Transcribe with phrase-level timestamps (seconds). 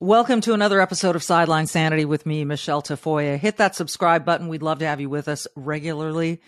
[0.00, 3.38] Welcome to another episode of Sideline Sanity with me, Michele Tafoya.
[3.38, 4.48] Hit that subscribe button.
[4.48, 6.42] We'd love to have you with us regularly.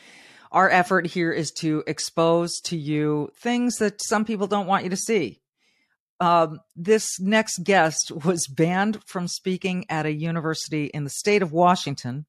[0.52, 4.91] Our effort here is to expose to you things that some people don't want you
[4.91, 5.41] to see.
[6.20, 11.51] Um, this next guest was banned from speaking at a university in the state of
[11.51, 12.27] Washington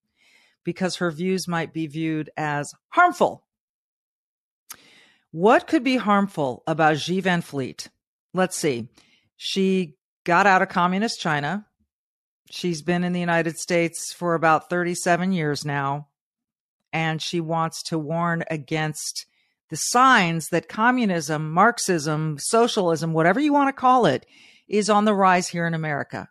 [0.64, 3.44] because her views might be viewed as harmful.
[5.32, 7.90] What could be harmful about Xi Van Fleet?
[8.34, 8.88] Let's see.
[9.36, 9.98] She
[10.30, 11.66] got out of communist China.
[12.52, 16.10] She's been in the United States for about 37 years now.
[16.94, 19.26] And she wants to warn against
[19.72, 24.28] the signs that communism, Marxism, socialism, whatever you want to call it,
[24.68, 26.30] is on the rise here in America.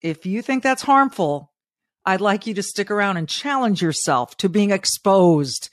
[0.00, 1.52] If you think that's harmful,
[2.06, 5.68] I'd like you to stick around and challenge yourself to being exposed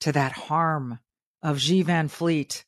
[0.00, 0.98] to that harm
[1.44, 2.64] of Xi Van Fleet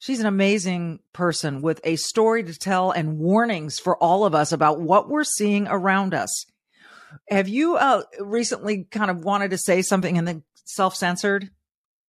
[0.00, 4.50] She's an amazing person with a story to tell and warnings for all of us
[4.50, 6.46] about what we're seeing around us.
[7.28, 11.50] Have you uh, recently kind of wanted to say something and then self censored?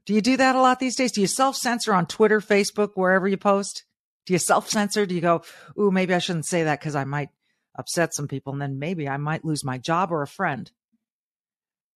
[0.06, 1.12] Do you do that a lot these days?
[1.12, 3.84] Do you self censor on Twitter, Facebook, wherever you post?
[4.26, 5.06] Do you self censor?
[5.06, 5.44] Do you go,
[5.78, 7.30] ooh, maybe I shouldn't say that because I might
[7.78, 10.72] upset some people and then maybe I might lose my job or a friend?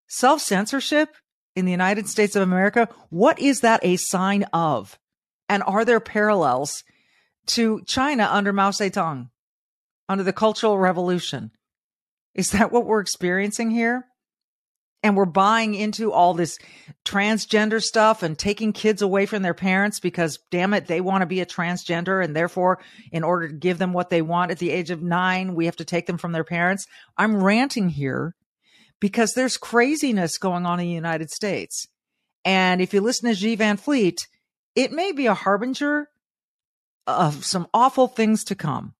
[0.07, 1.15] Self censorship
[1.55, 4.99] in the United States of America, what is that a sign of?
[5.47, 6.83] And are there parallels
[7.47, 9.29] to China under Mao Zedong,
[10.09, 11.51] under the Cultural Revolution?
[12.33, 14.05] Is that what we're experiencing here?
[15.03, 16.57] And we're buying into all this
[17.05, 21.27] transgender stuff and taking kids away from their parents because, damn it, they want to
[21.27, 22.23] be a transgender.
[22.23, 22.79] And therefore,
[23.11, 25.75] in order to give them what they want at the age of nine, we have
[25.75, 26.87] to take them from their parents.
[27.17, 28.33] I'm ranting here
[28.99, 31.87] because there's craziness going on in the United States.
[32.43, 34.27] And if you listen to Xi Van Fleet,
[34.75, 36.09] it may be a harbinger
[37.07, 38.93] of some awful things to come.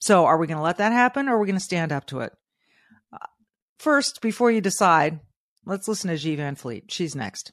[0.00, 2.06] So, are we going to let that happen or are we going to stand up
[2.06, 2.32] to it?
[3.12, 3.18] Uh,
[3.78, 5.20] first, before you decide,
[5.66, 6.90] let's listen to Xi Van Fleet.
[6.90, 7.52] She's next.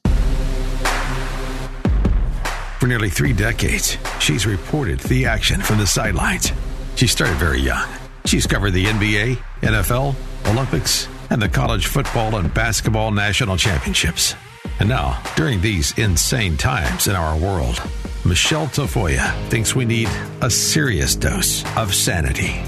[2.80, 6.52] For nearly three decades, she's reported the action from the sidelines.
[6.94, 7.88] She started very young.
[8.24, 10.14] She's covered the NBA, NFL,
[10.46, 14.34] Olympics, and the college football and basketball national championships.
[14.80, 17.82] And now, during these insane times in our world,
[18.24, 20.08] Michele Tafoya thinks we need
[20.40, 22.62] a serious dose of sanity.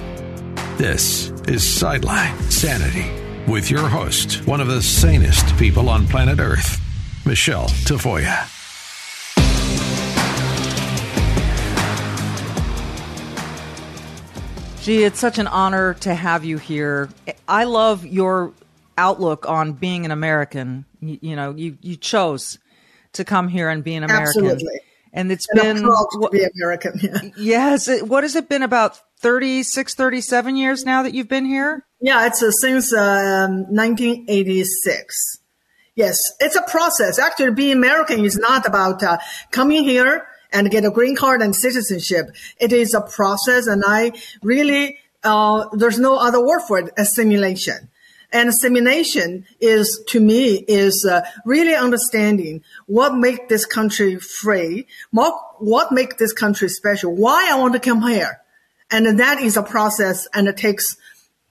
[0.76, 3.08] This is Sideline Sanity
[3.46, 6.80] with your host, one of the sanest people on planet Earth,
[7.24, 8.48] Michele Tafoya.
[14.80, 17.08] Xi, it's such an honor to have you here.
[17.46, 18.52] I love your
[18.98, 20.86] outlook on being an American.
[21.00, 22.58] You, you, know, you you chose
[23.14, 24.26] to come here and be an American.
[24.26, 24.80] Absolutely.
[25.12, 27.00] And it's and been to be American.
[27.02, 27.20] Yeah.
[27.36, 28.02] Yes.
[28.02, 31.84] What has it been about 36, 37 years now that you've been here?
[32.00, 35.38] Yeah, it's uh, since um, 1986.
[35.96, 37.18] Yes, it's a process.
[37.18, 39.18] Actually, being American is not about uh,
[39.50, 42.30] coming here and get a green card and citizenship.
[42.58, 44.12] It is a process, and I
[44.42, 47.88] really uh, there's no other word for it: assimilation.
[48.32, 55.34] And assimilation is, to me, is uh, really understanding what make this country free, what,
[55.58, 58.40] what make this country special, why I want to come here.
[58.90, 60.96] And that is a process and it takes,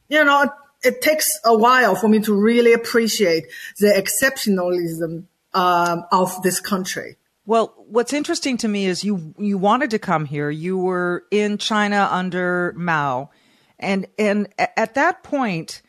[0.08, 0.50] you know,
[0.84, 3.46] it takes a while for me to really appreciate
[3.80, 7.18] the exceptionalism um, of this country.
[7.46, 10.52] Well, what's interesting to me is you you wanted to come here.
[10.52, 13.32] You were in China under Mao,
[13.80, 15.82] and and at that point,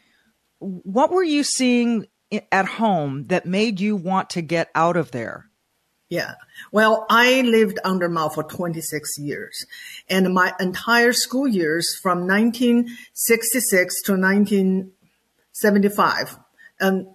[0.60, 2.06] what were you seeing
[2.52, 5.46] at home that made you want to get out of there?
[6.08, 6.34] Yeah.
[6.72, 9.64] Well, I lived under Mao for 26 years
[10.08, 16.36] and my entire school years from 1966 to 1975.
[16.80, 17.14] Um,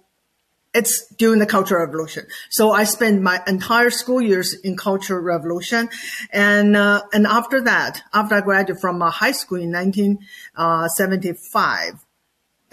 [0.72, 2.24] it's during the Cultural Revolution.
[2.50, 5.90] So I spent my entire school years in Cultural Revolution.
[6.32, 12.05] And, uh, and after that, after I graduated from uh, high school in 1975,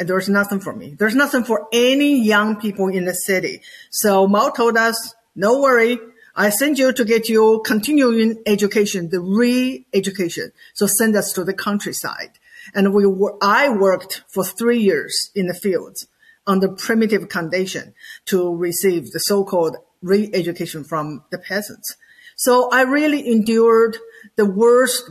[0.03, 0.97] and there's nothing for me.
[0.99, 3.61] There's nothing for any young people in the city.
[3.89, 5.97] So Mao told us, no worry.
[6.35, 10.51] I send you to get your continuing education, the re-education.
[10.73, 12.31] So send us to the countryside.
[12.75, 16.05] And we were, I worked for three years in the fields
[16.45, 17.93] under primitive condition
[18.25, 21.95] to receive the so-called re-education from the peasants.
[22.35, 23.95] So I really endured
[24.35, 25.09] the worst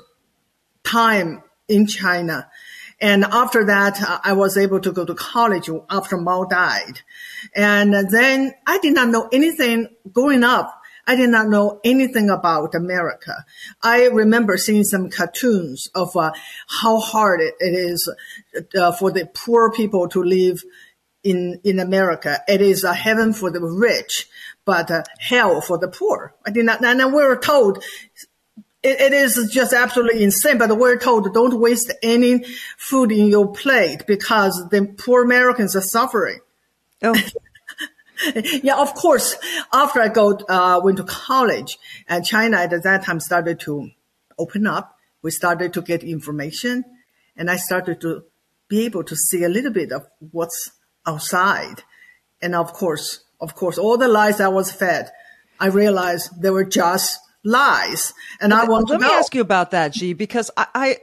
[0.84, 2.50] time in China.
[3.02, 7.00] And after that, uh, I was able to go to college after Mao died.
[7.54, 10.78] And then I did not know anything growing up.
[11.04, 13.44] I did not know anything about America.
[13.82, 16.30] I remember seeing some cartoons of uh,
[16.68, 18.08] how hard it, is
[18.78, 20.62] uh, for the poor people to live
[21.24, 22.38] in in America.
[22.46, 24.28] It is a heaven for the rich,
[24.64, 26.36] but uh, hell for the poor.
[26.46, 27.82] I did not, and we were told
[28.82, 30.58] it, it is just absolutely insane.
[30.58, 32.44] But we're told don't waste any
[32.76, 36.40] food in your plate because the poor Americans are suffering.
[37.02, 37.14] Oh.
[38.62, 39.36] yeah, of course.
[39.72, 43.90] After I go uh, went to college, and China at that time started to
[44.38, 44.96] open up.
[45.22, 46.84] We started to get information,
[47.36, 48.24] and I started to
[48.68, 50.72] be able to see a little bit of what's
[51.06, 51.82] outside.
[52.40, 55.10] And of course, of course, all the lies I was fed,
[55.60, 58.14] I realized they were just lies.
[58.40, 59.18] And I want let to me know.
[59.18, 60.96] ask you about that, Xi, because I, I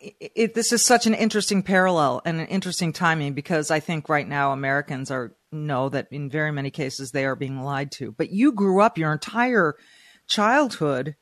[0.00, 4.26] it, this is such an interesting parallel and an interesting timing because I think right
[4.26, 8.12] now Americans are know that in very many cases they are being lied to.
[8.12, 9.74] But you grew up your entire
[10.26, 11.16] childhood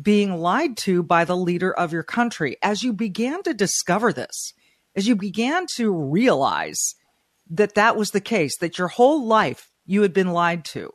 [0.00, 2.56] being lied to by the leader of your country.
[2.62, 4.52] As you began to discover this,
[4.94, 6.94] as you began to realize
[7.50, 10.92] that that was the case, that your whole life you had been lied to,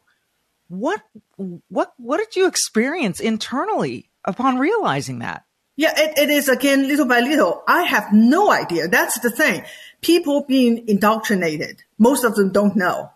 [0.71, 1.01] what
[1.35, 5.43] what what did you experience internally upon realizing that?
[5.75, 7.63] Yeah, it, it is again little by little.
[7.67, 8.87] I have no idea.
[8.87, 9.63] That's the thing.
[10.01, 13.11] People being indoctrinated, most of them don't know.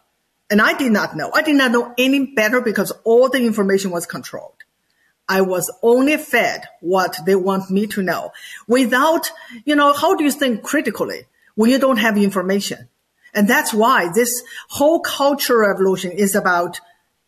[0.49, 1.31] And I did not know.
[1.33, 4.63] I did not know any better because all the information was controlled.
[5.27, 8.31] I was only fed what they want me to know
[8.67, 9.31] without,
[9.63, 11.23] you know, how do you think critically
[11.55, 12.89] when you don't have information?
[13.33, 16.79] And that's why this whole cultural revolution is about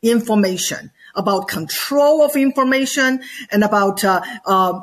[0.02, 3.22] information, about control of information
[3.52, 4.80] and about, uh, uh,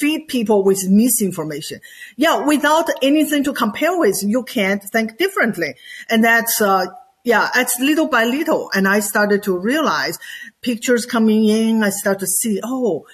[0.00, 1.80] feed people with misinformation.
[2.16, 5.74] Yeah, without anything to compare with, you can't think differently.
[6.08, 6.86] And that's, uh,
[7.22, 8.70] yeah, it's little by little.
[8.74, 10.18] And I started to realize
[10.62, 11.84] pictures coming in.
[11.84, 13.06] I start to see, oh,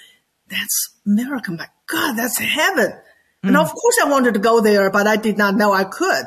[0.48, 1.50] that's America.
[1.50, 2.92] My God, that's heaven.
[3.46, 6.26] And of course I wanted to go there, but I did not know I could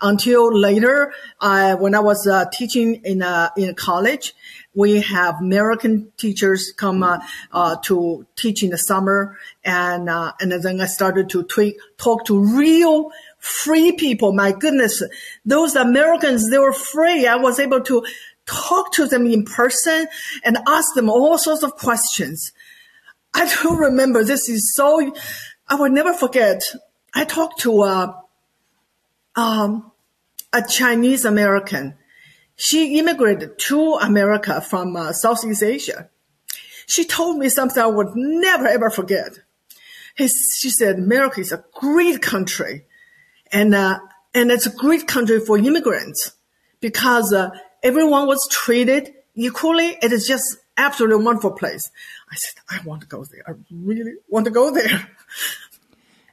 [0.00, 4.34] until later, uh, when I was uh, teaching in, uh, in college,
[4.74, 10.86] we have American teachers come uh, to teach in the summer, and and then I
[10.86, 14.32] started to tweak, talk to real free people.
[14.32, 15.02] My goodness,
[15.44, 17.26] those Americans they were free.
[17.26, 18.04] I was able to
[18.46, 20.06] talk to them in person
[20.44, 22.52] and ask them all sorts of questions.
[23.34, 25.12] I do remember this is so.
[25.70, 26.62] I will never forget.
[27.14, 28.22] I talked to a
[29.36, 29.90] um,
[30.52, 31.94] a Chinese American
[32.62, 36.10] she immigrated to America from uh, Southeast Asia.
[36.86, 39.30] She told me something I would never ever forget.
[40.14, 42.84] His, she said, America is a great country
[43.50, 44.00] and, uh,
[44.34, 46.34] and it's a great country for immigrants
[46.80, 47.48] because, uh,
[47.82, 49.96] everyone was treated equally.
[50.02, 51.90] It is just absolutely wonderful place.
[52.30, 53.42] I said, I want to go there.
[53.46, 55.08] I really want to go there.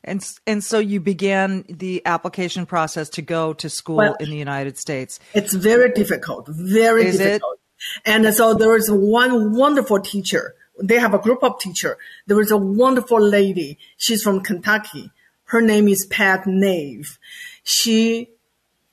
[0.04, 4.38] And and so you began the application process to go to school Well- in the
[4.38, 5.20] United States.
[5.34, 7.24] It's very difficult, very Is it?
[7.24, 7.60] difficult.
[8.06, 10.56] And so there was one wonderful teacher.
[10.82, 11.98] They have a group of teacher.
[12.26, 13.78] There was a wonderful lady.
[13.98, 15.12] She's from Kentucky.
[15.46, 17.20] Her name is Pat Nave.
[17.64, 18.30] She,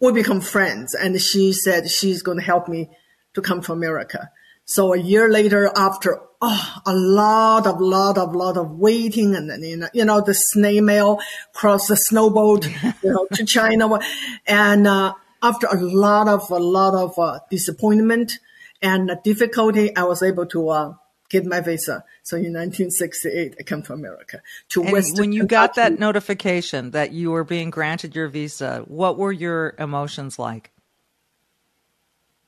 [0.00, 2.90] we become friends and she said she's going to help me
[3.34, 4.30] to come to America.
[4.66, 9.48] So a year later, after oh, a lot of, lot of, lot of waiting and
[9.50, 11.20] then, you know, you know, the snail mail
[11.52, 12.66] cross the snowboat,
[13.02, 13.98] you know, to China.
[14.46, 18.38] And, uh, after a lot of, a lot of, uh, disappointment
[18.80, 20.94] and difficulty, I was able to, uh,
[21.30, 22.04] get my visa.
[22.22, 24.40] So in 1968, I came to America
[24.70, 28.84] to And Western when you got that notification that you were being granted your visa,
[28.86, 30.70] what were your emotions like?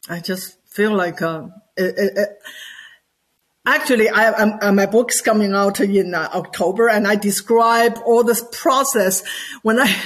[0.08, 2.38] I just feel like uh, it, it, it-
[3.64, 8.22] actually, I, I'm, uh, my book's coming out in uh, October, and I describe all
[8.24, 9.22] this process
[9.62, 9.88] when I.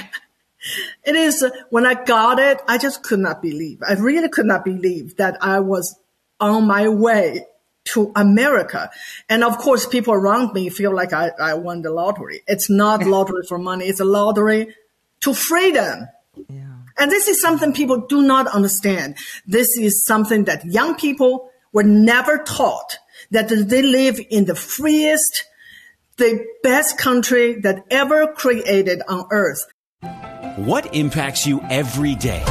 [1.03, 3.81] It is when I got it, I just could not believe.
[3.81, 5.97] I really could not believe that I was
[6.39, 7.47] on my way
[7.85, 8.91] to America.
[9.27, 12.43] And of course, people around me feel like I, I won the lottery.
[12.45, 13.85] It's not lottery for money.
[13.85, 14.75] It's a lottery
[15.21, 16.07] to freedom.
[16.47, 16.70] Yeah.
[16.97, 19.17] And this is something people do not understand.
[19.45, 22.97] This is something that young people were never taught
[23.31, 25.45] that they live in the freest,
[26.17, 29.65] the best country that ever created on earth.
[30.57, 32.43] What impacts you every day?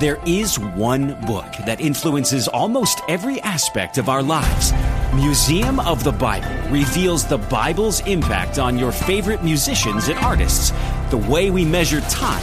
[0.00, 4.72] There is one book that influences almost every aspect of our lives.
[5.14, 10.72] Museum of the Bible reveals the Bible's impact on your favorite musicians and artists,
[11.10, 12.42] the way we measure time,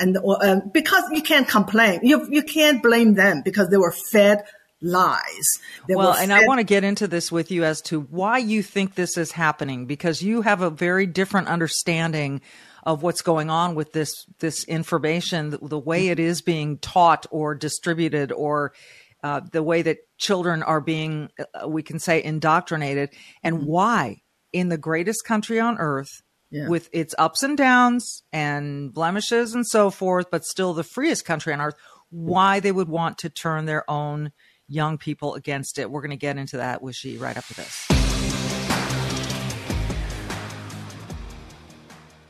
[0.01, 4.43] and uh, because you can't complain, you you can't blame them because they were fed
[4.81, 5.59] lies.
[5.87, 8.95] Well, and I want to get into this with you as to why you think
[8.95, 12.41] this is happening because you have a very different understanding
[12.83, 17.27] of what's going on with this this information, the, the way it is being taught
[17.29, 18.73] or distributed, or
[19.23, 23.11] uh, the way that children are being, uh, we can say, indoctrinated,
[23.43, 23.67] and mm-hmm.
[23.67, 24.21] why
[24.51, 26.67] in the greatest country on earth yeah.
[26.67, 31.53] with its ups and downs and blemishes and so forth, but still the freest country
[31.53, 31.75] on earth,
[32.09, 34.31] why they would want to turn their own
[34.71, 35.91] young people against it.
[35.91, 37.87] We're going to get into that with Xi right after this.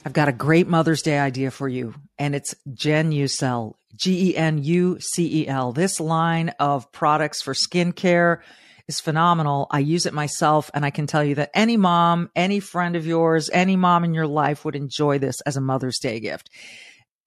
[0.03, 4.63] I've got a great Mother's Day idea for you, and it's Genucel, G E N
[4.63, 5.73] U C E L.
[5.73, 8.39] This line of products for skincare
[8.87, 9.67] is phenomenal.
[9.69, 13.05] I use it myself and I can tell you that any mom, any friend of
[13.05, 16.49] yours, any mom in your life would enjoy this as a Mother's Day gift.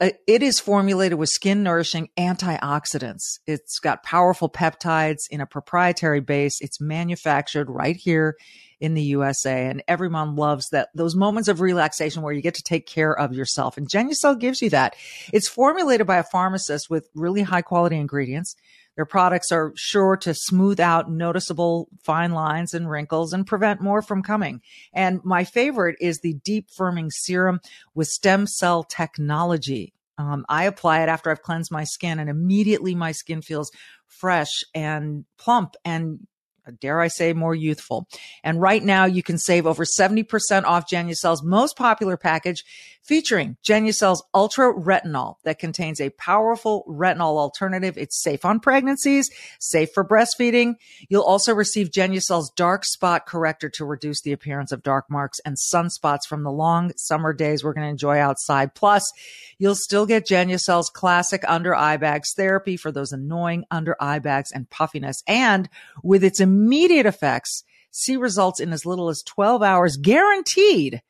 [0.05, 3.39] Uh, it is formulated with skin nourishing antioxidants.
[3.47, 6.61] It's got powerful peptides in a proprietary base.
[6.61, 8.37] It's manufactured right here
[8.81, 12.57] in the USA and every mom loves that those moments of relaxation where you get
[12.57, 13.79] to take care of yourself.
[13.79, 14.95] And Genucel gives you that.
[15.33, 18.57] It's formulated by a pharmacist with really high quality ingredients.
[18.97, 24.03] Their products are sure to smooth out noticeable fine lines and wrinkles and prevent more
[24.03, 24.61] from coming.
[24.93, 27.61] And my favorite is the deep firming serum
[27.95, 29.95] with stem cell technology.
[30.17, 33.73] Um, I apply it after I've cleansed my skin and immediately my skin feels
[34.07, 36.21] fresh and plump and
[36.67, 38.09] Uh, dare I say, more youthful.
[38.43, 42.65] And right now you can save over 70% off Genucel's most popular package
[43.05, 47.99] featuring Genucel's Ultra Retinol that contains a powerful retinol alternative.
[47.99, 49.31] It's safe on pregnancies,
[49.61, 50.75] safe for breastfeeding.
[51.09, 55.57] You'll also receive Genucel's Dark Spot Corrector to reduce the appearance of dark marks and
[55.57, 58.75] sunspots from the long summer days we're going to enjoy outside.
[58.75, 59.11] Plus,
[59.59, 64.51] you'll still get Genucel's classic under eye bags therapy for those annoying under eye bags
[64.51, 65.23] and puffiness.
[65.27, 65.69] And
[66.03, 71.03] with its immediate effects, see results in as little as 12 hours guaranteed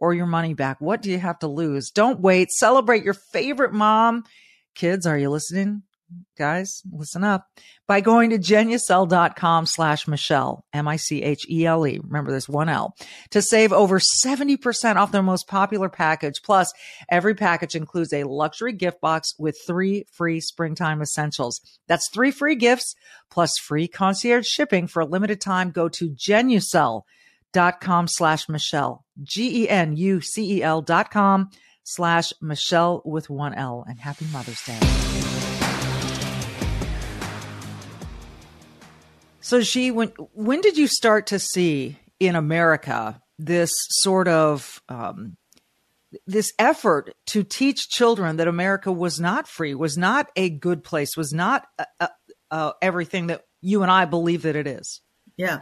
[0.00, 0.80] or your money back.
[0.80, 1.90] What do you have to lose?
[1.90, 2.50] Don't wait.
[2.50, 4.24] Celebrate your favorite mom.
[4.74, 5.82] Kids, are you listening?
[6.36, 7.46] Guys, listen up.
[7.86, 12.00] By going to genucel.com slash Michele, M-I-C-H-E-L-E.
[12.02, 12.94] Remember this one L
[13.30, 16.42] to save over 70% off their most popular package.
[16.42, 16.72] Plus
[17.10, 21.60] every package includes a luxury gift box with three free springtime essentials.
[21.88, 22.94] That's three free gifts
[23.30, 25.70] plus free concierge shipping for a limited time.
[25.70, 29.04] Go to Genucel.com slash Michele.
[29.22, 31.50] G E N U C E L dot com
[31.82, 33.84] slash Michele with one L.
[33.88, 35.37] And happy Mother's Day.
[39.48, 45.38] So she when when did you start to see in America this sort of um,
[46.26, 51.16] this effort to teach children that America was not free, was not a good place,
[51.16, 52.08] was not uh, uh,
[52.50, 55.00] uh everything that you and I believe that it is?
[55.38, 55.60] Yeah.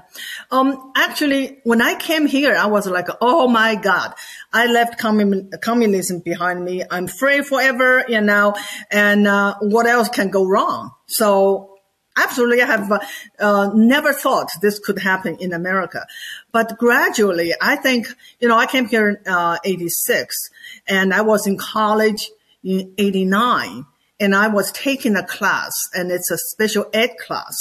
[0.51, 4.15] Um, actually, when I came here, I was like, oh my God,
[4.53, 6.83] I left commun- communism behind me.
[6.91, 8.55] I'm free forever, you know,
[8.91, 10.93] and, uh, what else can go wrong?
[11.07, 11.76] So
[12.17, 12.99] absolutely, I have, uh,
[13.39, 16.07] uh, never thought this could happen in America.
[16.53, 18.09] But gradually, I think,
[18.41, 20.51] you know, I came here in, uh, 86
[20.87, 22.31] and I was in college
[22.63, 23.87] in 89
[24.19, 27.55] and I was taking a class and it's a special ed class.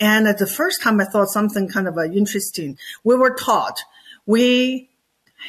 [0.00, 2.78] And at the first time I thought something kind of uh, interesting.
[3.04, 3.78] We were taught
[4.26, 4.90] we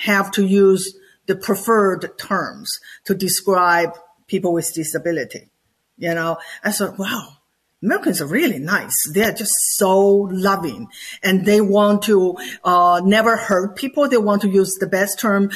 [0.02, 0.98] have to use
[1.28, 3.98] the preferred terms to describe
[4.28, 5.50] people with disability.
[5.98, 7.35] You know, I thought, wow,
[7.86, 9.08] Americans are really nice.
[9.14, 10.88] They're just so loving
[11.22, 14.10] and they want to uh, never hurt people.
[14.10, 15.52] They want to use the best term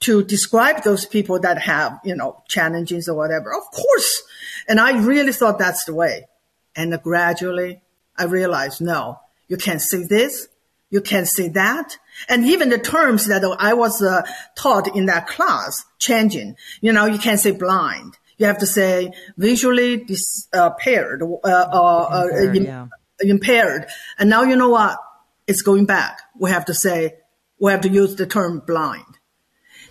[0.00, 3.54] to describe those people that have, you know, challenges or whatever.
[3.54, 4.22] Of course.
[4.68, 6.26] And I really thought that's the way.
[6.74, 7.80] And gradually
[8.16, 10.48] I realized, no, you can't say this.
[10.90, 11.96] You can't say that.
[12.28, 14.22] And even the terms that I was uh,
[14.56, 16.56] taught in that class changing.
[16.80, 18.16] You know, you can't say blind.
[18.38, 20.06] You have to say visually
[20.54, 22.86] impaired, uh, uh, uh, impaired, yeah.
[23.20, 23.86] impaired.
[24.18, 24.98] And now you know what?
[25.46, 26.22] It's going back.
[26.38, 27.16] We have to say,
[27.58, 29.04] we have to use the term blind.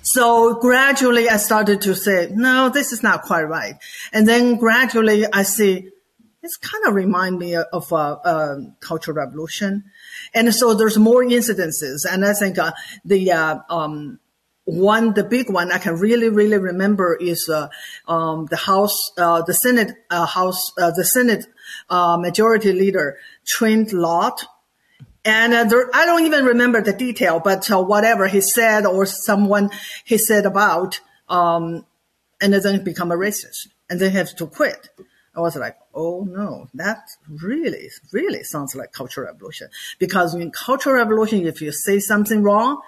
[0.02, 3.76] So gradually I started to say, no, this is not quite right.
[4.14, 5.90] And then gradually I see,
[6.42, 9.84] it's kind of remind me of a, a cultural revolution.
[10.34, 12.06] And so there's more incidences.
[12.10, 12.72] And I think uh,
[13.04, 14.20] the, uh, um,
[14.68, 17.70] one, the big one I can really, really remember is uh,
[18.06, 21.46] um, the House, uh, the Senate uh, House, uh, the Senate
[21.90, 24.46] uh, Majority Leader Trent Lott,
[25.24, 29.70] and uh, there, I don't even remember the detail, but whatever he said or someone
[30.04, 31.86] he said about, um,
[32.42, 34.90] and then become a racist, and then have to quit.
[35.34, 39.70] I was like, oh no, that really, really sounds like cultural revolution.
[39.98, 42.82] Because in cultural revolution, if you say something wrong,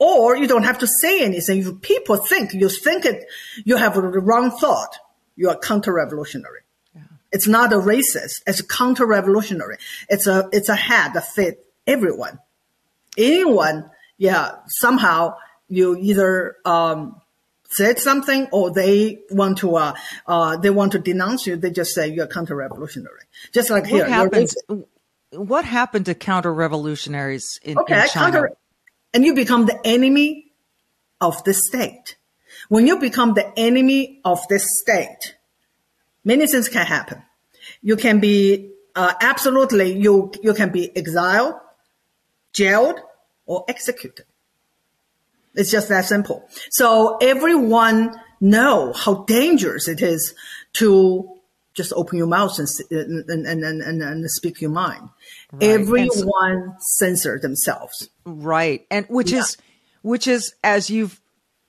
[0.00, 1.60] or you don't have to say anything.
[1.60, 3.26] If people think you think it,
[3.64, 4.96] you have a wrong thought.
[5.36, 6.60] You are counter-revolutionary.
[6.94, 7.02] Yeah.
[7.30, 8.42] It's not a racist.
[8.46, 9.76] It's counter-revolutionary.
[10.08, 12.40] It's a it's a hat that fit everyone.
[13.16, 14.56] Anyone, yeah.
[14.66, 15.36] Somehow
[15.68, 17.20] you either um,
[17.70, 19.94] said something or they want to uh,
[20.26, 21.56] uh, they want to denounce you.
[21.56, 23.22] They just say you're counter-revolutionary.
[23.52, 24.08] Just like what here.
[24.08, 24.56] Happens,
[25.32, 28.32] what happened to counter-revolutionaries in, okay, in China?
[28.32, 28.52] Counter,
[29.12, 30.52] and you become the enemy
[31.20, 32.16] of the state.
[32.68, 35.36] When you become the enemy of the state,
[36.24, 37.22] many things can happen.
[37.82, 41.54] You can be uh, absolutely you you can be exiled,
[42.52, 43.00] jailed,
[43.46, 44.26] or executed.
[45.54, 46.48] It's just that simple.
[46.70, 50.34] So everyone know how dangerous it is
[50.74, 51.39] to
[51.74, 55.08] just open your mouth and and and and, and speak your mind.
[55.52, 55.62] Right.
[55.62, 58.08] Everyone so, censor themselves.
[58.24, 58.86] Right.
[58.90, 59.40] And which yeah.
[59.40, 59.56] is
[60.02, 61.20] which is as you've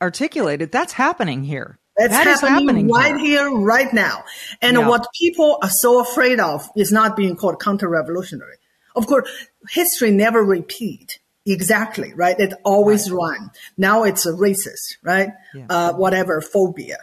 [0.02, 1.78] articulated, that's happening here.
[1.98, 3.50] That's that happening, happening, right here.
[3.50, 3.60] here.
[3.60, 4.24] right now.
[4.62, 4.88] And yeah.
[4.88, 8.56] what people are so afraid of is not being called counter-revolutionary.
[8.96, 9.30] Of course,
[9.70, 12.40] history never repeat exactly, right?
[12.40, 13.38] It always right.
[13.38, 13.52] run.
[13.78, 15.30] Now it's a racist, right?
[15.54, 15.66] Yeah.
[15.70, 16.98] Uh, whatever phobia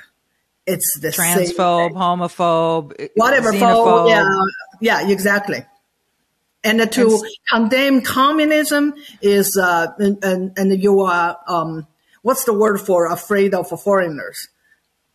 [0.68, 4.10] it's the transphobe, homophobe, whatever phobe.
[4.10, 4.30] Yeah,
[4.80, 5.64] yeah, exactly.
[6.64, 11.86] And to it's, condemn communism is, uh, and, and, and you are, um,
[12.22, 14.48] what's the word for afraid of foreigners?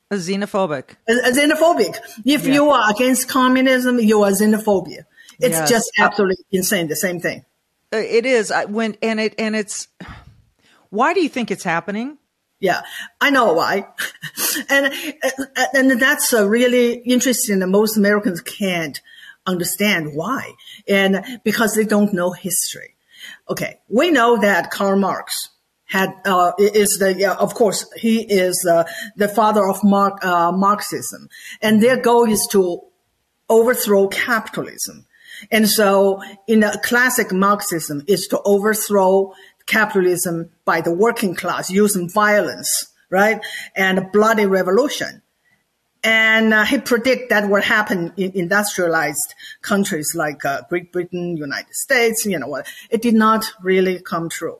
[0.10, 0.96] A xenophobic.
[1.08, 1.98] A, a xenophobic.
[2.26, 2.54] If yeah.
[2.54, 5.06] you are against communism, you are xenophobia.
[5.40, 5.70] It's yes.
[5.70, 6.88] just uh, absolutely uh, insane.
[6.88, 7.44] The same thing.
[7.92, 8.52] It is.
[8.52, 9.88] I, when and it and it's.
[10.90, 12.18] Why do you think it's happening?
[12.64, 12.84] Yeah,
[13.20, 13.88] I know why.
[14.70, 14.94] and,
[15.74, 19.02] and that's really interesting most Americans can't
[19.46, 20.54] understand why.
[20.88, 22.96] And because they don't know history.
[23.50, 23.82] Okay.
[23.90, 25.50] We know that Karl Marx
[25.88, 28.86] had, uh, is the, yeah, of course, he is uh,
[29.18, 31.28] the father of Mark, uh, Marxism.
[31.62, 32.80] And their goal is to
[33.50, 35.06] overthrow capitalism.
[35.52, 39.34] And so in the classic Marxism is to overthrow
[39.66, 43.42] capitalism by the working class using violence, right?
[43.76, 45.22] And bloody revolution.
[46.04, 51.74] And uh, he predict that will happen in industrialized countries like uh, Great Britain, United
[51.74, 52.68] States, you know what.
[52.90, 54.60] It did not really come true.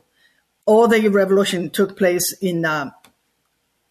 [0.66, 2.92] All the revolution took place in uh,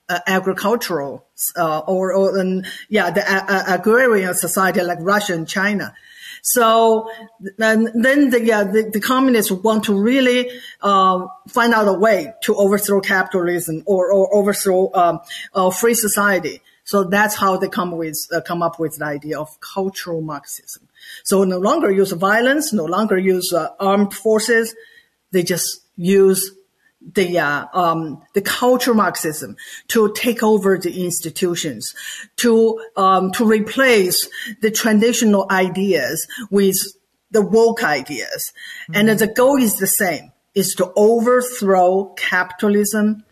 [0.09, 5.95] uh agricultural uh, or, or um, yeah, the uh, agrarian society like Russia and China.
[6.43, 7.11] So
[7.57, 12.55] then, the, uh, the, the communists want to really um, find out a way to
[12.57, 15.21] overthrow capitalism or, or overthrow um,
[15.55, 16.63] uh, free society.
[16.85, 20.89] So that's how they come with uh, come up with the idea of cultural Marxism.
[21.23, 24.75] So no longer use violence, no longer use uh, armed forces.
[25.31, 26.51] They just use
[27.15, 29.57] the uh, um, the culture Marxism
[29.89, 31.95] to take over the institutions,
[32.37, 34.29] to um, to replace
[34.61, 36.77] the traditional ideas with
[37.31, 38.53] the woke ideas,
[38.91, 39.09] mm-hmm.
[39.09, 43.25] and the goal is the same: is to overthrow capitalism,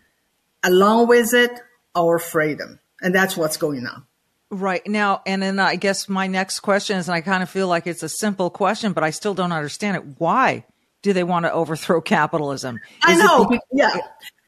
[0.63, 1.51] along with it
[1.95, 4.05] our freedom, and that's what's going on.
[4.53, 7.69] Right now, and then I guess my next question is, and I kind of feel
[7.69, 10.03] like it's a simple question, but I still don't understand it.
[10.19, 10.65] Why?
[11.01, 12.77] Do they want to overthrow capitalism?
[12.77, 13.49] Is I know.
[13.71, 13.97] Yeah.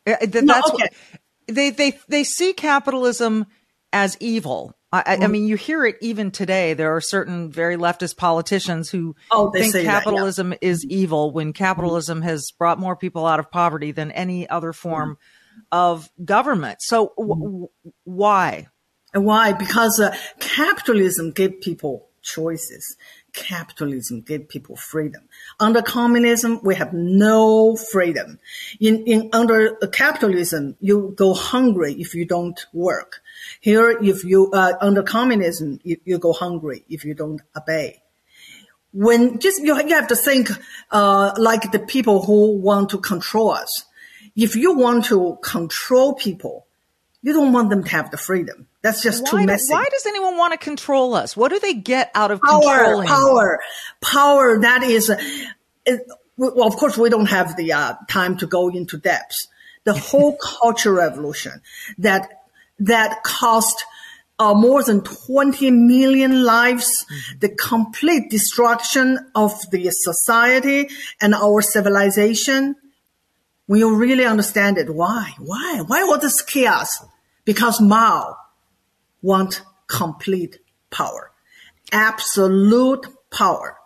[0.05, 0.89] That's no, okay.
[1.47, 3.47] they, they, they see capitalism
[3.91, 4.75] as evil.
[4.93, 6.75] I, I, mean, you hear it even today.
[6.75, 10.69] There are certain very leftist politicians who oh, think capitalism that, yeah.
[10.69, 12.27] is evil when capitalism mm-hmm.
[12.27, 15.61] has brought more people out of poverty than any other form mm-hmm.
[15.71, 16.77] of government.
[16.81, 17.69] So, w-
[18.03, 18.67] why?
[19.13, 19.53] Why?
[19.53, 22.97] Because uh, capitalism gave people choices.
[23.33, 25.23] Capitalism gave people freedom.
[25.59, 28.39] Under communism, we have no freedom.
[28.79, 33.21] In, in under capitalism, you go hungry if you don't work.
[33.59, 38.01] Here, if you uh, under communism, you, you, go hungry if you don't obey.
[38.93, 40.49] When just you, you have to think
[40.91, 43.85] uh, like the people who want to control us.
[44.35, 46.65] If you want to control people,
[47.21, 48.67] you don't want them to have the freedom.
[48.83, 49.69] That's just why too messy.
[49.69, 51.37] Do, why does anyone want to control us?
[51.37, 52.61] What do they get out of power?
[52.61, 53.07] Controlling?
[53.07, 53.59] Power,
[54.01, 54.59] power.
[54.59, 55.09] That is,
[55.85, 56.01] it,
[56.37, 59.47] well, of course, we don't have the uh, time to go into depths.
[59.85, 61.61] The whole culture revolution
[61.97, 62.43] that
[62.79, 63.85] that cost
[64.37, 67.39] uh, more than 20 million lives, mm-hmm.
[67.39, 70.89] the complete destruction of the society
[71.21, 72.75] and our civilization.
[73.69, 75.33] You really understand it, why?
[75.39, 75.83] Why?
[75.87, 77.01] Why all this chaos?
[77.45, 78.35] Because Mao
[79.23, 80.59] want complete
[80.91, 81.31] power,
[81.91, 83.77] absolute power.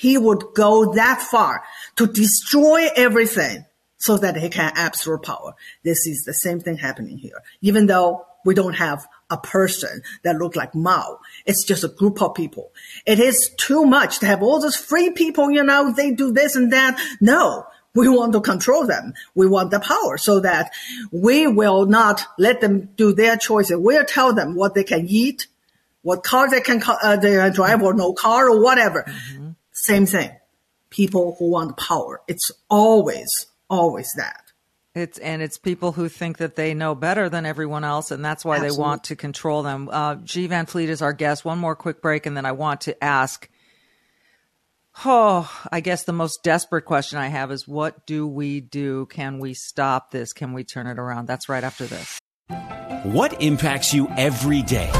[0.00, 1.62] He would go that far
[1.96, 3.64] to destroy everything
[3.98, 5.54] so that he can absolute power.
[5.84, 7.40] This is the same thing happening here.
[7.60, 11.18] Even though we don't have a person that look like Mao.
[11.46, 12.72] It's just a group of people.
[13.06, 16.56] It is too much to have all those free people, you know, they do this
[16.56, 17.00] and that.
[17.20, 19.14] No, we want to control them.
[19.34, 20.72] We want the power so that
[21.10, 23.76] we will not let them do their choices.
[23.76, 25.46] We'll tell them what they can eat,
[26.02, 29.04] what car they can, uh, they can drive or no car or whatever.
[29.04, 29.50] Mm-hmm.
[29.72, 30.30] Same thing.
[30.90, 32.20] People who want power.
[32.28, 34.52] It's always always that.
[34.94, 38.44] It's and it's people who think that they know better than everyone else, and that's
[38.44, 38.76] why Absolutely.
[38.76, 39.88] they want to control them.
[39.90, 41.46] Uh, Xi Van Fleet is our guest.
[41.46, 43.48] One more quick break, and then I want to ask.
[45.04, 49.06] Oh, I guess the most desperate question I have is what do we do?
[49.06, 50.32] Can we stop this?
[50.32, 51.26] Can we turn it around?
[51.26, 52.18] That's right after this.
[53.04, 54.90] What impacts you every day?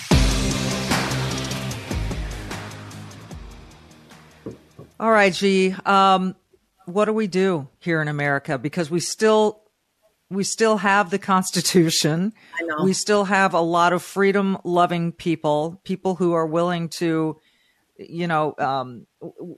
[4.99, 5.75] All right, Xi.
[5.85, 6.35] Um,
[6.85, 8.57] what do we do here in America?
[8.57, 9.61] Because we still
[10.29, 12.33] we still have the Constitution.
[12.59, 12.83] I know.
[12.83, 17.37] We still have a lot of freedom loving people, people who are willing to,
[17.97, 19.07] you know, um,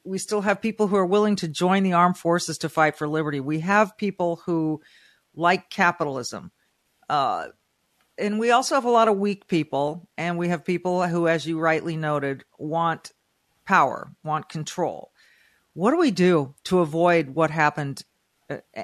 [0.03, 3.07] we still have people who are willing to join the armed forces to fight for
[3.07, 3.39] liberty.
[3.39, 4.81] We have people who
[5.33, 6.51] like capitalism.
[7.09, 7.47] Uh,
[8.17, 11.47] and we also have a lot of weak people, and we have people who, as
[11.47, 13.11] you rightly noted, want
[13.65, 15.11] power, want control.
[15.73, 18.03] What do we do to avoid what happened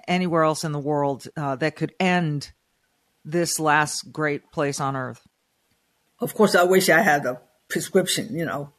[0.07, 2.51] anywhere else in the world uh, that could end
[3.23, 5.27] this last great place on earth?
[6.19, 8.71] Of course, I wish I had a prescription, you know,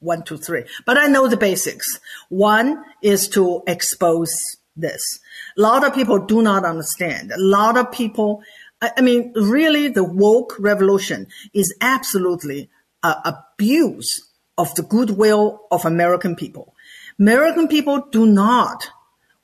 [0.00, 0.64] one, two, three.
[0.86, 2.00] But I know the basics.
[2.28, 4.34] One is to expose
[4.76, 5.20] this.
[5.56, 7.32] A lot of people do not understand.
[7.32, 8.42] A lot of people,
[8.80, 12.70] I mean, really the woke revolution is absolutely
[13.02, 16.74] a abuse of the goodwill of American people.
[17.18, 18.88] American people do not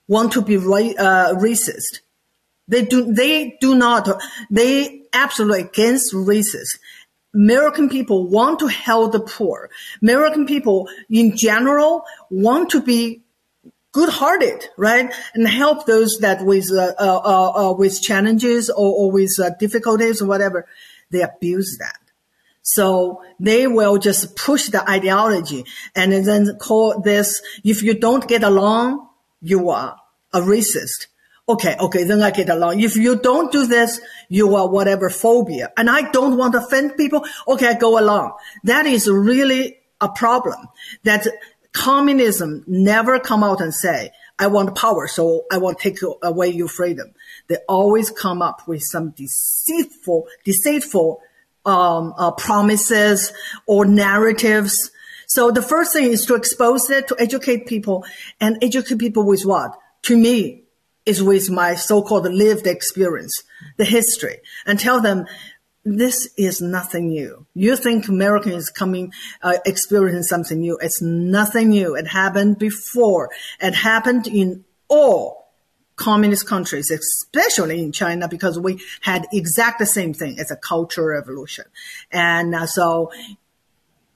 [0.08, 2.00] want to be uh, racist.
[2.68, 4.08] They do, they do not,
[4.50, 6.78] they absolutely against racist.
[7.34, 9.70] American people want to help the poor.
[10.02, 13.22] American people in general want to be
[13.92, 19.10] good-hearted, right, and help those that with uh, uh, uh, uh with challenges or, or
[19.10, 20.66] with uh, difficulties or whatever.
[21.10, 21.98] They abuse that.
[22.62, 25.64] So they will just push the ideology
[25.94, 29.05] and then call this, if you don't get along,
[29.40, 29.96] you are
[30.32, 31.06] a racist
[31.48, 32.80] okay, okay, then I get along.
[32.80, 35.72] If you don't do this, you are whatever phobia.
[35.76, 37.24] And I don't want to offend people.
[37.46, 38.32] Okay, I go along.
[38.64, 40.68] That is really a problem
[41.04, 41.26] that
[41.72, 46.48] communism never come out and say, I want power, so I want to take away
[46.48, 47.14] your freedom.
[47.48, 51.22] They always come up with some deceitful, deceitful
[51.64, 53.32] um, uh, promises
[53.66, 54.90] or narratives.
[55.26, 58.04] So the first thing is to expose it, to educate people,
[58.40, 59.76] and educate people with what?
[60.02, 60.62] To me,
[61.06, 63.42] is with my so-called lived experience,
[63.76, 65.26] the history, and tell them
[65.84, 67.46] this is nothing new.
[67.54, 70.76] You think American is coming, uh, experiencing something new.
[70.82, 71.94] It's nothing new.
[71.94, 73.30] It happened before.
[73.60, 75.52] It happened in all
[75.94, 80.40] communist countries, especially in China, because we had exact the same thing.
[80.40, 81.66] as a cultural revolution.
[82.10, 83.12] And uh, so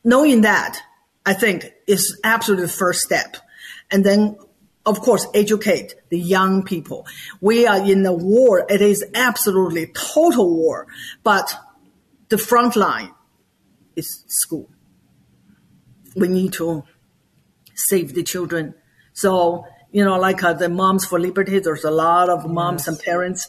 [0.02, 0.82] knowing that,
[1.24, 3.36] I think is absolutely the first step.
[3.90, 4.36] And then
[4.86, 7.06] of course, educate the young people.
[7.40, 8.64] We are in a war.
[8.68, 10.86] It is absolutely total war,
[11.22, 11.54] but
[12.28, 13.12] the front line
[13.94, 14.70] is school.
[16.16, 16.84] We need to
[17.74, 18.74] save the children.
[19.12, 22.88] So, you know, like uh, the Moms for Liberty, there's a lot of moms yes.
[22.88, 23.48] and parents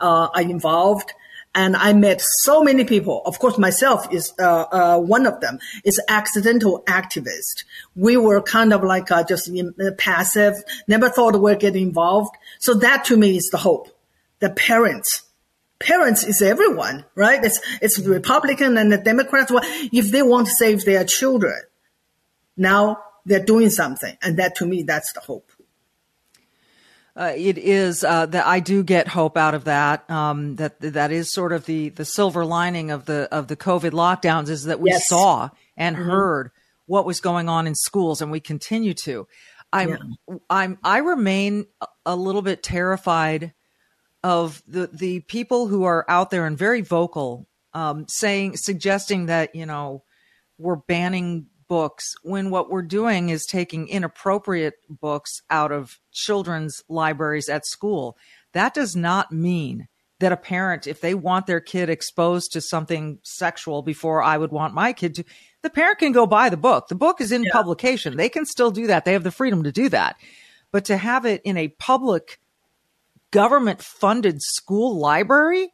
[0.00, 1.12] uh, are involved
[1.56, 3.22] and I met so many people.
[3.24, 5.58] Of course, myself is uh, uh, one of them.
[5.84, 7.64] Is accidental activist.
[7.96, 9.50] We were kind of like uh, just
[9.96, 10.54] passive.
[10.86, 12.36] Never thought we'd get involved.
[12.60, 13.88] So that to me is the hope.
[14.40, 15.22] The parents.
[15.78, 17.42] Parents is everyone, right?
[17.42, 19.50] It's it's the Republican and the Democrats.
[19.92, 21.58] If they want to save their children,
[22.56, 25.50] now they're doing something, and that to me, that's the hope.
[27.16, 30.08] Uh, it is uh, that I do get hope out of that.
[30.10, 33.92] Um, that that is sort of the the silver lining of the of the COVID
[33.92, 35.08] lockdowns is that we yes.
[35.08, 35.48] saw
[35.78, 36.10] and mm-hmm.
[36.10, 36.50] heard
[36.84, 39.26] what was going on in schools, and we continue to.
[39.72, 40.36] I'm yeah.
[40.50, 41.66] I'm I remain
[42.04, 43.54] a little bit terrified
[44.22, 49.54] of the the people who are out there and very vocal, um, saying suggesting that
[49.54, 50.02] you know
[50.58, 57.48] we're banning books when what we're doing is taking inappropriate books out of children's libraries
[57.48, 58.16] at school.
[58.52, 63.18] That does not mean that a parent, if they want their kid exposed to something
[63.22, 65.24] sexual before I would want my kid to,
[65.62, 66.88] the parent can go buy the book.
[66.88, 67.52] The book is in yeah.
[67.52, 68.16] publication.
[68.16, 69.04] They can still do that.
[69.04, 70.16] They have the freedom to do that.
[70.72, 72.38] But to have it in a public
[73.30, 75.68] government funded school library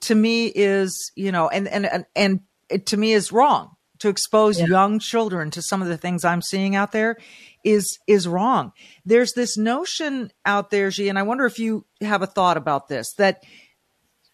[0.00, 4.58] to me is, you know, and, and, and, and to me is wrong to expose
[4.58, 4.66] yeah.
[4.66, 7.16] young children to some of the things I'm seeing out there
[7.64, 8.72] is is wrong.
[9.04, 12.88] There's this notion out there, Xi, and I wonder if you have a thought about
[12.88, 13.42] this, that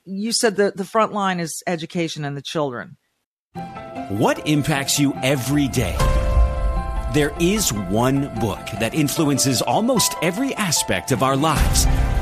[0.05, 2.97] you said that the front line is education and the children.
[4.09, 5.97] What impacts you every day?
[7.15, 11.87] There is one book that influences almost every aspect of our lives.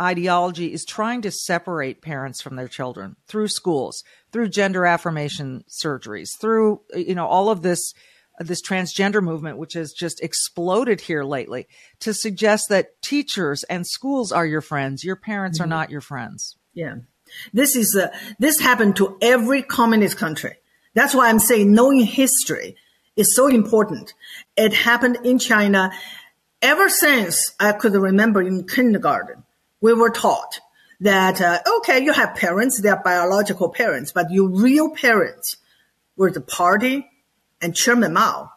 [0.00, 6.30] ideology is trying to separate parents from their children through schools, through gender affirmation surgeries,
[6.40, 7.94] through you know all of this
[8.40, 11.66] this transgender movement which has just exploded here lately
[12.00, 15.64] to suggest that teachers and schools are your friends, your parents mm-hmm.
[15.64, 16.56] are not your friends.
[16.72, 16.96] Yeah.
[17.52, 20.54] This is uh, this happened to every communist country.
[20.94, 22.76] That's why I'm saying knowing history
[23.16, 24.14] is so important.
[24.56, 25.90] It happened in China
[26.62, 29.44] ever since I could remember in kindergarten
[29.80, 30.60] we were taught
[31.00, 35.56] that, uh, okay, you have parents, they are biological parents, but your real parents
[36.16, 37.08] were the party
[37.60, 38.50] and Chairman Mao.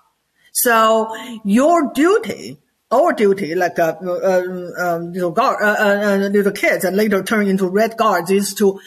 [0.52, 2.58] So your duty,
[2.92, 4.44] our duty, like uh, uh,
[4.80, 8.54] um, little, guard, uh, uh, uh, little kids and later turn into red guards is
[8.56, 8.80] to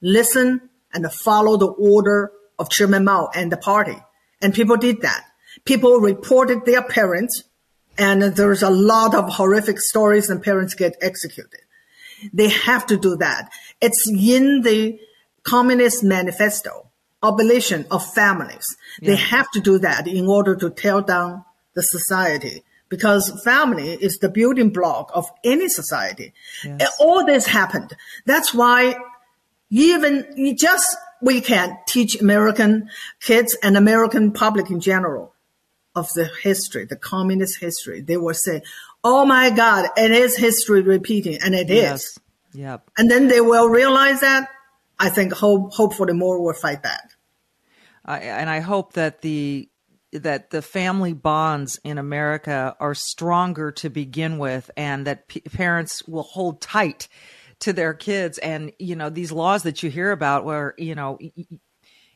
[0.00, 3.96] listen and follow the order of Chairman Mao and the party.
[4.40, 5.24] And people did that.
[5.64, 7.44] People reported their parents
[7.98, 11.60] and there's a lot of horrific stories and parents get executed.
[12.32, 13.50] They have to do that.
[13.80, 14.98] It's in the
[15.42, 16.90] Communist Manifesto.
[17.22, 18.76] abolition of families.
[19.00, 19.10] Yeah.
[19.10, 24.18] They have to do that in order to tear down the society because family is
[24.18, 26.32] the building block of any society.
[26.64, 26.82] Yes.
[26.82, 27.92] Uh, all this happened.
[28.24, 28.96] That's why
[29.70, 32.88] even just we can teach American
[33.20, 35.34] kids and American public in general
[35.94, 38.02] of the history, the communist history.
[38.02, 38.62] They will say,
[39.08, 42.02] "Oh my God, it is history repeating," and it yes.
[42.02, 42.20] is.
[42.54, 42.90] Yep.
[42.98, 44.50] And then they will realize that.
[44.98, 47.12] I think hope, hopefully more will fight back.
[48.04, 49.68] I, and I hope that the
[50.12, 56.02] that the family bonds in America are stronger to begin with, and that p- parents
[56.08, 57.06] will hold tight
[57.60, 58.38] to their kids.
[58.38, 61.18] And you know these laws that you hear about, where you know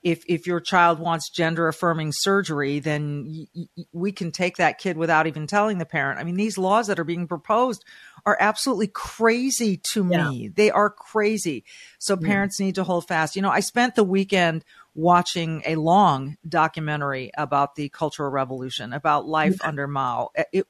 [0.02, 4.78] if if your child wants gender affirming surgery, then y- y- we can take that
[4.78, 6.18] kid without even telling the parent.
[6.18, 7.84] I mean, these laws that are being proposed
[8.24, 10.30] are absolutely crazy to yeah.
[10.30, 10.48] me.
[10.48, 11.64] They are crazy.
[11.98, 13.36] So parents need to hold fast.
[13.36, 19.26] You know, I spent the weekend watching a long documentary about the Cultural Revolution, about
[19.26, 19.68] life yeah.
[19.68, 20.30] under Mao.
[20.52, 20.66] It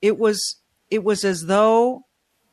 [0.00, 0.56] it was
[0.90, 2.06] it was as though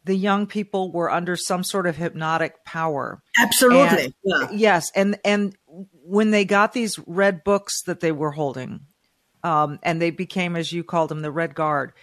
[0.04, 3.22] the young people were under some sort of hypnotic power.
[3.40, 4.06] Absolutely.
[4.06, 4.48] And, yeah.
[4.52, 5.56] Yes, and and
[6.04, 8.82] when they got these red books that they were holding,
[9.44, 11.94] um, and they became, as you called them, the Red Guard.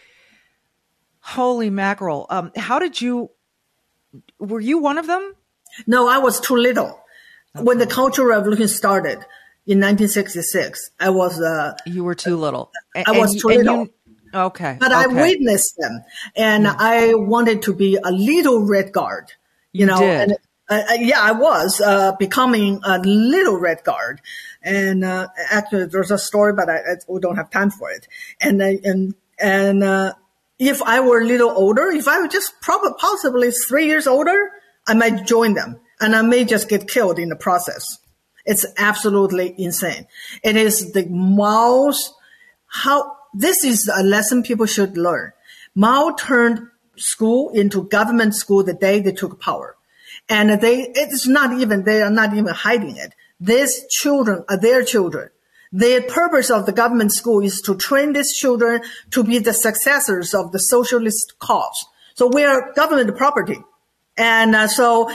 [1.21, 2.27] Holy mackerel!
[2.31, 3.31] Um, how did you?
[4.39, 5.35] Were you one of them?
[5.87, 7.01] No, I was too little.
[7.57, 7.65] Okay.
[7.65, 9.19] When the Cultural Revolution started
[9.67, 11.41] in 1966, I was.
[11.41, 12.71] Uh, you were too little.
[12.95, 13.85] I was too little.
[13.85, 13.93] You,
[14.35, 14.77] Okay.
[14.79, 15.03] But okay.
[15.03, 16.03] I witnessed them
[16.37, 16.77] and mm.
[16.79, 19.33] I wanted to be a little red guard,
[19.73, 20.21] you, you know, did.
[20.21, 24.21] and uh, yeah, I was, uh, becoming a little red guard.
[24.63, 28.07] And, uh, actually there's a story, but I, I, we don't have time for it.
[28.41, 30.15] And, and, and, uh,
[30.59, 34.51] if I were a little older, if I were just probably possibly three years older,
[34.87, 37.99] I might join them and I may just get killed in the process.
[38.45, 40.07] It's absolutely insane.
[40.43, 42.13] It is the Mao's
[42.67, 45.33] how this is a lesson people should learn.
[45.75, 49.77] Mao turned school into government school the day they took power.
[50.29, 53.15] And they, it's not even, they are not even hiding it.
[53.41, 55.31] These children are their children.
[55.73, 60.35] The purpose of the government school is to train these children to be the successors
[60.35, 61.87] of the socialist cause.
[62.15, 63.59] So we are government property.
[64.17, 65.11] And uh, so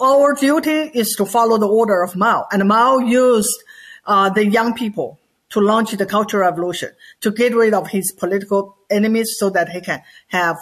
[0.00, 2.46] our duty is to follow the order of Mao.
[2.50, 3.62] And Mao used
[4.06, 8.76] uh, the young people to launch the Cultural Revolution, to get rid of his political
[8.90, 10.56] enemies so that he can have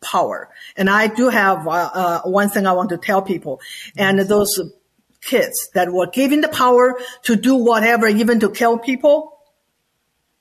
[0.00, 0.48] power.
[0.76, 3.60] And I do have uh, uh, one thing I want to tell people,
[3.96, 4.60] and those
[5.20, 9.38] kids that were given the power to do whatever, even to kill people,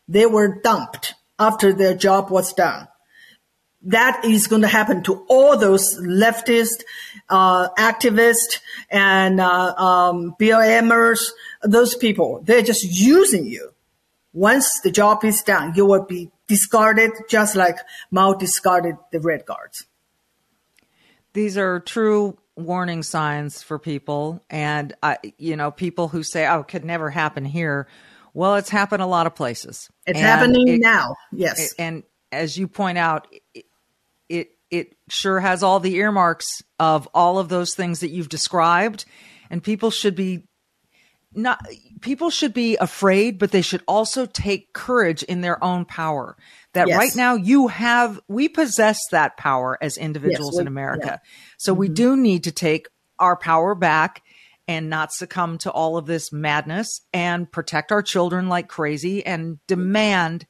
[0.07, 2.87] they were dumped after their job was done.
[3.83, 6.83] That is going to happen to all those leftist
[7.29, 11.19] uh, activists and uh, um, BLMers,
[11.63, 12.41] those people.
[12.43, 13.73] They're just using you
[14.37, 17.77] once the job is done, you will be discarded just like
[18.11, 19.85] Mao discarded the Red Guards.
[21.33, 24.43] These are true warning signs for people.
[24.49, 27.87] And, uh, you know, people who say, oh, it could never happen here.
[28.33, 29.89] Well, it's happened a lot of places.
[30.05, 31.15] It's and happening it, now.
[31.31, 31.59] Yes.
[31.59, 33.65] It, and as you point out, it,
[34.29, 39.05] it, it sure has all the earmarks of all of those things that you've described.
[39.49, 40.46] And people should be
[41.33, 41.65] not
[42.01, 46.37] people should be afraid, but they should also take courage in their own power.
[46.73, 46.97] That yes.
[46.97, 51.05] right now you have, we possess that power as individuals yes, we, in America.
[51.05, 51.29] Yeah.
[51.57, 51.79] So mm-hmm.
[51.79, 52.87] we do need to take
[53.19, 54.21] our power back
[54.67, 59.59] and not succumb to all of this madness and protect our children like crazy and
[59.65, 60.45] demand,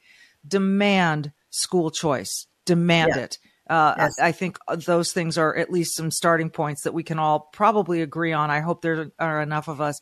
[0.47, 3.21] demand school choice, demand yeah.
[3.23, 3.37] it.
[3.69, 4.19] Uh, yes.
[4.19, 7.49] I, I, think those things are at least some starting points that we can all
[7.51, 8.49] probably agree on.
[8.49, 9.99] I hope there are enough of us.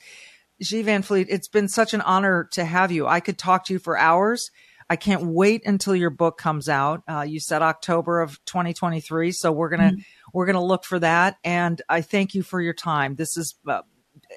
[0.61, 3.07] Xi Van Fleet, it's been such an honor to have you.
[3.07, 4.51] I could talk to you for hours.
[4.89, 7.03] I can't wait until your book comes out.
[7.07, 10.01] Uh, you said October of 2023, so we're gonna mm-hmm.
[10.33, 11.37] we're gonna look for that.
[11.43, 13.15] And I thank you for your time.
[13.15, 13.81] This is uh,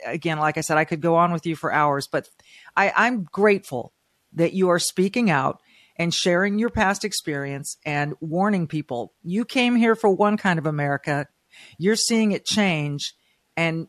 [0.07, 2.29] again, like I said, I could go on with you for hours, but
[2.77, 3.93] I, I'm grateful
[4.35, 5.61] that you are speaking out
[5.97, 9.13] and sharing your past experience and warning people.
[9.23, 11.27] You came here for one kind of America.
[11.77, 13.15] You're seeing it change,
[13.57, 13.89] and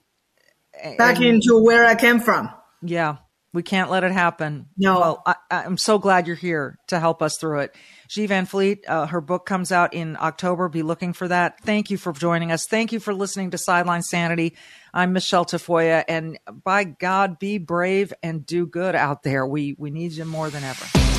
[0.97, 2.49] back and, into where I came from.
[2.81, 3.17] Yeah,
[3.53, 4.67] we can't let it happen.
[4.77, 4.99] No.
[4.99, 7.75] Well, I, am so glad you're here to help us through it.
[8.07, 10.69] Xi Van Fleet, uh, her book comes out in October.
[10.69, 11.61] Be looking for that.
[11.61, 12.65] Thank you for joining us.
[12.67, 14.55] Thank you for listening to Sideline Sanity.
[14.93, 19.45] I'm Michele Tafoya, and by God, be brave and do good out there.
[19.45, 21.18] We we need you more than ever.